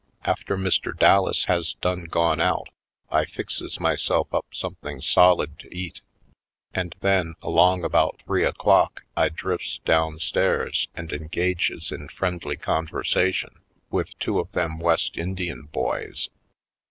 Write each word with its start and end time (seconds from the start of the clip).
After 0.25 0.57
Mr. 0.57 0.97
Dallas 0.97 1.45
has 1.45 1.75
done 1.75 2.05
gone 2.05 2.41
out 2.41 2.69
I 3.11 3.23
fixes 3.25 3.79
myself 3.79 4.33
up 4.33 4.47
something 4.49 4.99
solid 4.99 5.59
to 5.59 5.71
eat 5.71 6.01
and 6.73 6.95
then, 7.01 7.35
along 7.43 7.83
about 7.83 8.19
three 8.25 8.43
o'clock 8.43 9.03
I 9.15 9.29
drifts 9.29 9.77
down 9.85 10.17
stairs 10.17 10.87
and 10.95 11.13
engages 11.13 11.91
in 11.91 12.07
friendly 12.07 12.57
conversation 12.57 13.61
with 13.91 14.17
two 14.17 14.39
of 14.39 14.51
them 14.53 14.79
West 14.79 15.17
Indian 15.17 15.67
boys. 15.71 16.29